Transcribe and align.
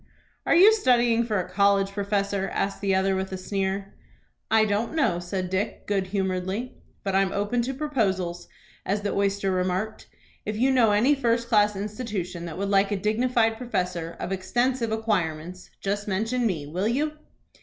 "Are 0.47 0.55
you 0.55 0.73
studying 0.73 1.23
for 1.23 1.39
a 1.39 1.47
college 1.47 1.91
professor?" 1.91 2.49
asked 2.49 2.81
the 2.81 2.95
other, 2.95 3.15
with 3.15 3.31
a 3.31 3.37
sneer. 3.37 3.93
"I 4.49 4.65
don't 4.65 4.95
know," 4.95 5.19
said 5.19 5.51
Dick, 5.51 5.85
good 5.85 6.07
humoredly; 6.07 6.75
"but 7.03 7.13
I'm 7.13 7.31
open 7.31 7.61
to 7.61 7.73
proposals, 7.75 8.47
as 8.83 9.01
the 9.03 9.13
oyster 9.13 9.51
remarked. 9.51 10.07
If 10.43 10.57
you 10.57 10.71
know 10.71 10.91
any 10.91 11.13
first 11.13 11.49
class 11.49 11.75
institution 11.75 12.45
that 12.45 12.57
would 12.57 12.69
like 12.69 12.89
a 12.89 12.97
dignified 12.97 13.57
professor, 13.57 14.17
of 14.19 14.31
extensive 14.31 14.91
acquirements, 14.91 15.69
just 15.81 16.07
mention 16.07 16.47
me, 16.47 16.65
will 16.65 16.87
you?" 16.87 17.19